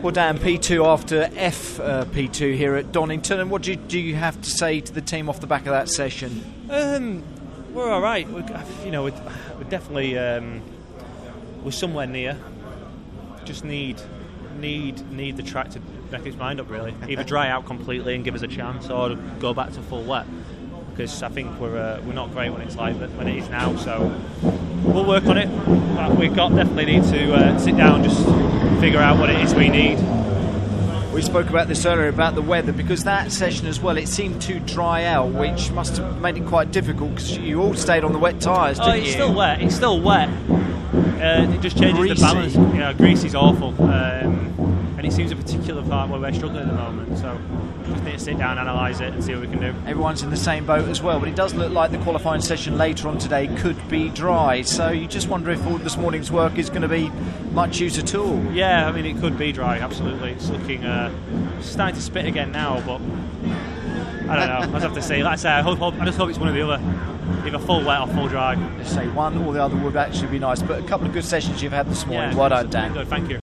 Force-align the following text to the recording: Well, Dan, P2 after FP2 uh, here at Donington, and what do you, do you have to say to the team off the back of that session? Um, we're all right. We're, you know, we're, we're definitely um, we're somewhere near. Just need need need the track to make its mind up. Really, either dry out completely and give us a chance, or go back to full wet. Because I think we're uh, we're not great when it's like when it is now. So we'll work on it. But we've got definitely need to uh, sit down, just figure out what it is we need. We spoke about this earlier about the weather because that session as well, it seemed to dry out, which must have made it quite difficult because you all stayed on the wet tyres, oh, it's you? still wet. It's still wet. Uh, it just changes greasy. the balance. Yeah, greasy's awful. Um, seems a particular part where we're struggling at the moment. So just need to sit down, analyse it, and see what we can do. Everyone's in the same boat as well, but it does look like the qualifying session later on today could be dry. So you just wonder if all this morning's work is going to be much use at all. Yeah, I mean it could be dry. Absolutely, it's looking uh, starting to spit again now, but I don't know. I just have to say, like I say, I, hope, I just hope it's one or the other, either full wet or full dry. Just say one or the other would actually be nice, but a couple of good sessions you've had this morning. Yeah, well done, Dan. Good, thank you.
Well, 0.00 0.12
Dan, 0.12 0.38
P2 0.38 0.86
after 0.86 1.24
FP2 1.26 2.54
uh, 2.54 2.56
here 2.56 2.76
at 2.76 2.92
Donington, 2.92 3.40
and 3.40 3.50
what 3.50 3.62
do 3.62 3.72
you, 3.72 3.76
do 3.76 3.98
you 3.98 4.14
have 4.14 4.40
to 4.40 4.48
say 4.48 4.80
to 4.80 4.92
the 4.92 5.00
team 5.00 5.28
off 5.28 5.40
the 5.40 5.48
back 5.48 5.62
of 5.62 5.72
that 5.72 5.88
session? 5.88 6.40
Um, 6.70 7.24
we're 7.74 7.90
all 7.90 8.00
right. 8.00 8.28
We're, 8.30 8.46
you 8.84 8.92
know, 8.92 9.02
we're, 9.02 9.20
we're 9.56 9.68
definitely 9.68 10.16
um, 10.16 10.62
we're 11.64 11.72
somewhere 11.72 12.06
near. 12.06 12.38
Just 13.44 13.64
need 13.64 14.00
need 14.60 15.10
need 15.10 15.36
the 15.36 15.42
track 15.42 15.70
to 15.70 15.80
make 16.12 16.24
its 16.26 16.36
mind 16.36 16.60
up. 16.60 16.70
Really, 16.70 16.94
either 17.08 17.24
dry 17.24 17.48
out 17.48 17.66
completely 17.66 18.14
and 18.14 18.24
give 18.24 18.36
us 18.36 18.42
a 18.42 18.48
chance, 18.48 18.88
or 18.90 19.16
go 19.40 19.52
back 19.52 19.72
to 19.72 19.82
full 19.82 20.04
wet. 20.04 20.26
Because 20.90 21.24
I 21.24 21.28
think 21.28 21.58
we're 21.58 21.76
uh, 21.76 22.00
we're 22.02 22.12
not 22.12 22.30
great 22.30 22.50
when 22.50 22.62
it's 22.62 22.76
like 22.76 22.94
when 22.94 23.26
it 23.26 23.36
is 23.36 23.48
now. 23.48 23.74
So 23.74 24.14
we'll 24.84 25.04
work 25.04 25.26
on 25.26 25.38
it. 25.38 25.48
But 25.96 26.16
we've 26.16 26.34
got 26.34 26.54
definitely 26.54 26.86
need 26.86 27.04
to 27.04 27.34
uh, 27.34 27.58
sit 27.58 27.76
down, 27.76 28.02
just 28.04 28.24
figure 28.80 29.00
out 29.00 29.18
what 29.18 29.30
it 29.30 29.40
is 29.40 29.54
we 29.54 29.68
need. 29.68 29.98
We 31.12 31.22
spoke 31.22 31.48
about 31.48 31.66
this 31.66 31.84
earlier 31.84 32.08
about 32.08 32.36
the 32.36 32.42
weather 32.42 32.72
because 32.72 33.04
that 33.04 33.32
session 33.32 33.66
as 33.66 33.80
well, 33.80 33.96
it 33.96 34.06
seemed 34.06 34.40
to 34.42 34.60
dry 34.60 35.04
out, 35.04 35.32
which 35.32 35.72
must 35.72 35.96
have 35.96 36.20
made 36.20 36.36
it 36.36 36.46
quite 36.46 36.70
difficult 36.70 37.10
because 37.10 37.36
you 37.36 37.60
all 37.60 37.74
stayed 37.74 38.04
on 38.04 38.12
the 38.12 38.20
wet 38.20 38.40
tyres, 38.40 38.78
oh, 38.80 38.92
it's 38.92 39.06
you? 39.06 39.12
still 39.12 39.34
wet. 39.34 39.60
It's 39.60 39.74
still 39.74 40.00
wet. 40.00 40.28
Uh, 40.28 41.50
it 41.50 41.60
just 41.60 41.76
changes 41.76 41.98
greasy. 41.98 42.14
the 42.14 42.20
balance. 42.20 42.54
Yeah, 42.54 42.92
greasy's 42.92 43.34
awful. 43.34 43.70
Um, 43.82 44.37
seems 45.18 45.32
a 45.32 45.36
particular 45.36 45.82
part 45.82 46.08
where 46.08 46.20
we're 46.20 46.32
struggling 46.32 46.62
at 46.62 46.68
the 46.68 46.74
moment. 46.74 47.18
So 47.18 47.36
just 47.88 48.04
need 48.04 48.12
to 48.12 48.18
sit 48.20 48.38
down, 48.38 48.56
analyse 48.56 49.00
it, 49.00 49.12
and 49.12 49.24
see 49.24 49.32
what 49.32 49.40
we 49.40 49.48
can 49.48 49.58
do. 49.58 49.74
Everyone's 49.84 50.22
in 50.22 50.30
the 50.30 50.36
same 50.36 50.64
boat 50.64 50.88
as 50.88 51.02
well, 51.02 51.18
but 51.18 51.28
it 51.28 51.34
does 51.34 51.54
look 51.54 51.72
like 51.72 51.90
the 51.90 51.98
qualifying 51.98 52.40
session 52.40 52.78
later 52.78 53.08
on 53.08 53.18
today 53.18 53.48
could 53.56 53.88
be 53.88 54.10
dry. 54.10 54.62
So 54.62 54.90
you 54.90 55.08
just 55.08 55.26
wonder 55.26 55.50
if 55.50 55.66
all 55.66 55.76
this 55.78 55.96
morning's 55.96 56.30
work 56.30 56.56
is 56.56 56.70
going 56.70 56.82
to 56.82 56.88
be 56.88 57.08
much 57.50 57.80
use 57.80 57.98
at 57.98 58.14
all. 58.14 58.40
Yeah, 58.52 58.86
I 58.86 58.92
mean 58.92 59.06
it 59.06 59.18
could 59.18 59.36
be 59.36 59.50
dry. 59.50 59.80
Absolutely, 59.80 60.30
it's 60.30 60.50
looking 60.50 60.84
uh, 60.84 61.10
starting 61.62 61.96
to 61.96 62.02
spit 62.02 62.24
again 62.24 62.52
now, 62.52 62.80
but 62.82 63.00
I 64.30 64.36
don't 64.36 64.48
know. 64.48 64.58
I 64.60 64.66
just 64.66 64.82
have 64.84 64.94
to 64.94 65.02
say, 65.02 65.24
like 65.24 65.32
I 65.32 65.36
say, 65.36 65.50
I, 65.50 65.62
hope, 65.62 65.82
I 65.82 66.04
just 66.04 66.16
hope 66.16 66.30
it's 66.30 66.38
one 66.38 66.48
or 66.48 66.52
the 66.52 66.62
other, 66.62 67.44
either 67.44 67.58
full 67.58 67.84
wet 67.84 68.02
or 68.02 68.06
full 68.06 68.28
dry. 68.28 68.54
Just 68.78 68.94
say 68.94 69.08
one 69.08 69.36
or 69.38 69.52
the 69.52 69.64
other 69.64 69.74
would 69.78 69.96
actually 69.96 70.28
be 70.28 70.38
nice, 70.38 70.62
but 70.62 70.78
a 70.78 70.86
couple 70.86 71.08
of 71.08 71.12
good 71.12 71.24
sessions 71.24 71.60
you've 71.60 71.72
had 71.72 71.88
this 71.88 72.06
morning. 72.06 72.30
Yeah, 72.30 72.38
well 72.38 72.50
done, 72.50 72.70
Dan. 72.70 72.92
Good, 72.92 73.08
thank 73.08 73.30
you. 73.30 73.40